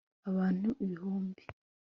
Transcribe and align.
Abantu 0.29 0.69
ibihumbi 0.85 1.43